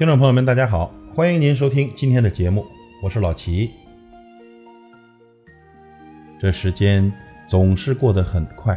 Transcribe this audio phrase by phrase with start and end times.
[0.00, 2.64] 听众朋友们，大家好，欢迎您收听今天的节目，
[3.02, 3.70] 我是老齐。
[6.40, 7.12] 这时间
[7.50, 8.74] 总是过得很快，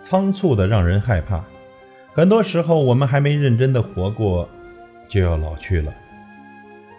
[0.00, 1.44] 仓促的让人害怕。
[2.14, 4.48] 很多时候，我们还没认真的活过，
[5.10, 5.92] 就要老去了。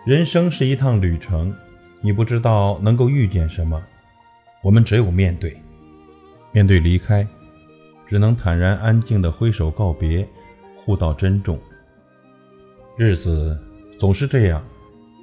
[0.06, 1.52] 人生是一趟旅程，
[2.00, 3.84] 你不知道能够遇见什么，
[4.62, 5.58] 我们只有面对，
[6.52, 7.28] 面对离开，
[8.08, 10.28] 只能坦然安静的挥手告别，
[10.76, 11.60] 互道珍重。
[12.96, 13.58] 日子
[14.00, 14.64] 总是这样，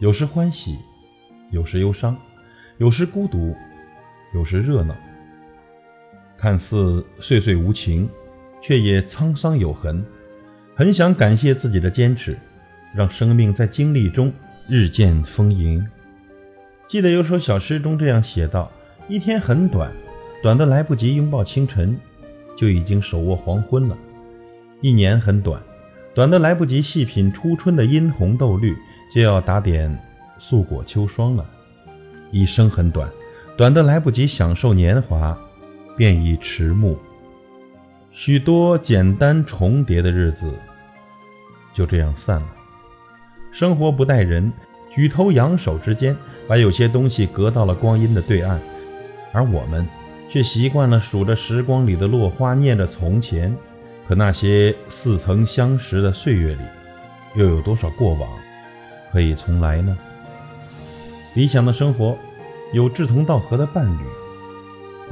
[0.01, 0.77] 有时欢喜，
[1.53, 2.17] 有时忧伤，
[2.79, 3.55] 有时孤独，
[4.35, 4.93] 有时热闹。
[6.37, 8.09] 看似岁岁无情，
[8.61, 10.05] 却也沧桑有痕。
[10.75, 12.37] 很想感谢自己的坚持，
[12.93, 14.33] 让生命在经历中
[14.69, 15.87] 日渐丰盈。
[16.89, 18.69] 记得有首小诗中这样写道
[19.09, 19.93] ：“一天很短，
[20.43, 21.97] 短的来不及拥抱清晨，
[22.57, 23.97] 就已经手握黄昏了；
[24.81, 25.63] 一年很短。”
[26.21, 28.77] 短的来不及细品初春的殷红豆绿，
[29.11, 29.99] 就要打点
[30.39, 31.43] 素裹秋霜了。
[32.31, 33.09] 一生很短，
[33.57, 35.35] 短的来不及享受年华，
[35.97, 36.99] 便已迟暮。
[38.13, 40.53] 许多简单重叠的日子
[41.73, 42.49] 就这样散了。
[43.51, 44.53] 生活不待人，
[44.95, 46.15] 举头扬手之间，
[46.47, 48.61] 把有些东西隔到了光阴的对岸，
[49.33, 49.89] 而我们
[50.29, 53.57] 却习惯了数着时光里的落花，念着从前。
[54.11, 56.61] 可那些似曾相识的岁月里，
[57.37, 58.29] 又有多少过往
[59.13, 59.97] 可以重来呢？
[61.35, 62.19] 理想的生活，
[62.73, 64.03] 有志同道合的伴侣，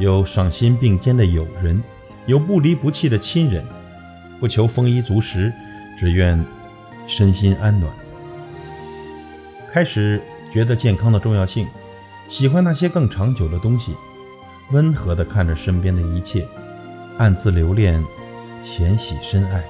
[0.00, 1.80] 有赏心并肩的友人，
[2.26, 3.64] 有不离不弃的亲人。
[4.40, 5.52] 不求丰衣足食，
[5.96, 6.44] 只愿
[7.06, 7.92] 身心安暖。
[9.70, 10.20] 开始
[10.52, 11.68] 觉得健康的重要性，
[12.28, 13.94] 喜欢那些更长久的东西，
[14.72, 16.44] 温和地看着身边的一切，
[17.16, 18.04] 暗自留恋。
[18.64, 19.64] 浅喜深爱，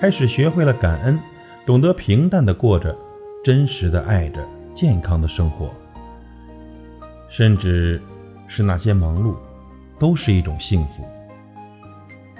[0.00, 1.18] 开始学会了感恩，
[1.64, 2.96] 懂得平淡的过着，
[3.44, 5.70] 真实的爱着，健康的生活。
[7.28, 8.00] 甚至
[8.46, 9.36] 是那些忙碌，
[9.98, 11.06] 都是一种幸福。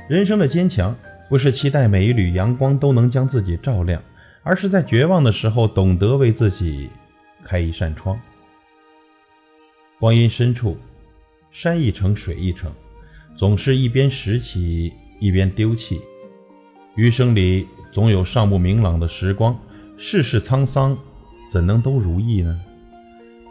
[0.09, 0.95] 人生的坚强，
[1.29, 4.03] 不是期待每一缕阳光都能将自己照亮，
[4.43, 6.91] 而是在绝望的时候，懂得为自己
[7.45, 8.19] 开一扇窗。
[9.99, 10.77] 光阴深处，
[11.53, 12.71] 山一程，水一程，
[13.37, 14.93] 总是一边拾起。
[15.23, 16.01] 一边丢弃，
[16.97, 19.57] 余生里总有尚不明朗的时光，
[19.97, 20.99] 世事沧桑，
[21.49, 22.61] 怎能都如意呢？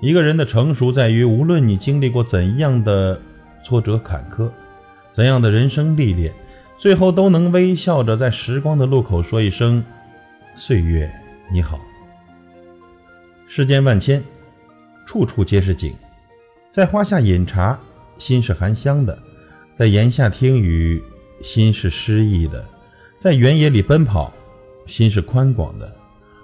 [0.02, 3.18] 一个人的成熟在于，无论你经历过怎样的
[3.64, 4.52] 挫折坎坷，
[5.12, 6.34] 怎样的人生历练，
[6.78, 9.82] 最后都能微笑着在时光的路口说一声
[10.58, 11.09] ：“岁月
[11.53, 11.80] 你好。”
[13.48, 14.22] 世间万千，
[15.06, 15.96] 处处皆是景，
[16.70, 17.80] 在花下饮茶，
[18.18, 19.18] 心是含香的；
[19.78, 21.02] 在檐下听雨。
[21.44, 22.66] 心是诗意的，
[23.19, 24.31] 在原野里奔跑，
[24.85, 25.96] 心是宽广的。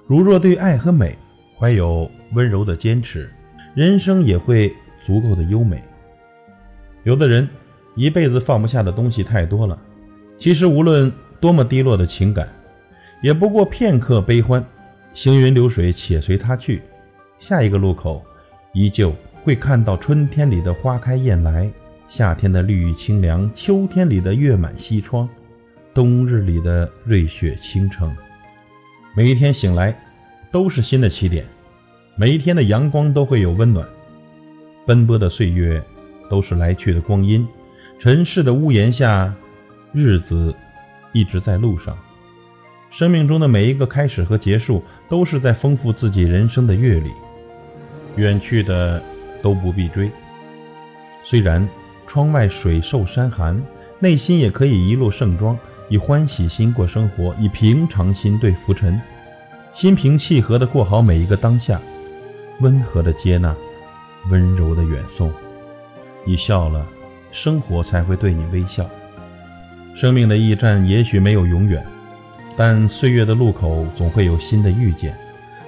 [0.08, 1.18] 如若对爱和美
[1.58, 3.32] 怀有温柔的坚持，
[3.76, 4.74] 人生也会
[5.06, 5.84] 足够的优美。
[7.04, 7.48] 有的人
[7.96, 9.78] 一辈子放不下的东西太多了，
[10.38, 12.48] 其实无论多么低落的情感，
[13.22, 14.64] 也不过片刻悲欢，
[15.14, 16.82] 行云流水，且随它去。
[17.40, 18.26] 下一个路口，
[18.74, 21.70] 依旧会看到春天里的花开燕来。
[22.10, 25.28] 夏天的绿意清凉，秋天里的月满西窗，
[25.94, 28.16] 冬日里的瑞雪倾城。
[29.14, 29.94] 每一天醒来，
[30.50, 31.44] 都是新的起点；
[32.16, 33.86] 每一天的阳光都会有温暖。
[34.86, 35.84] 奔波的岁月，
[36.30, 37.46] 都是来去的光阴。
[38.00, 39.34] 尘世的屋檐下，
[39.92, 40.56] 日子
[41.12, 41.98] 一直在路上。
[42.90, 47.12] 生命中的每一个开始和结束，都是在丰富自己人生的阅历。
[48.16, 49.04] 远去的
[49.42, 50.10] 都不必追，
[51.26, 51.68] 虽然。
[52.08, 53.62] 窗外水瘦山寒，
[54.00, 55.58] 内心也可以一路盛装，
[55.90, 59.00] 以欢喜心过生活，以平常心对浮沉，
[59.74, 61.80] 心平气和地过好每一个当下，
[62.62, 63.54] 温和地接纳，
[64.32, 65.32] 温柔地远送。
[66.26, 66.88] 你笑了，
[67.32, 68.90] 生活才会对你微笑。
[69.94, 71.86] 生命的驿站也许没有永远，
[72.56, 75.16] 但岁月的路口总会有新的遇见。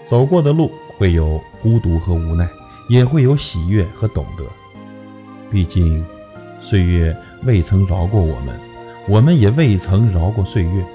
[0.09, 2.47] 走过的路会有孤独和无奈，
[2.88, 4.45] 也会有喜悦和懂得。
[5.51, 6.06] 毕竟。
[6.61, 8.59] 岁月未曾饶过我们，
[9.07, 10.85] 我们也未曾饶过岁月。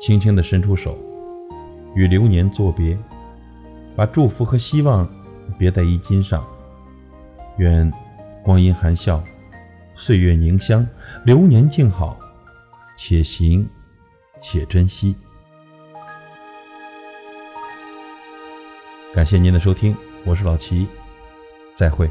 [0.00, 0.98] 轻轻地伸出手，
[1.94, 2.98] 与流年作别，
[3.94, 5.08] 把祝福和希望
[5.58, 6.44] 别在衣襟上。
[7.58, 7.90] 愿
[8.42, 9.22] 光阴含笑，
[9.94, 10.86] 岁月凝香，
[11.24, 12.18] 流年静好，
[12.96, 13.68] 且行
[14.40, 15.14] 且珍惜。
[19.14, 19.94] 感谢您的收听，
[20.24, 20.86] 我是老齐，
[21.74, 22.10] 再会。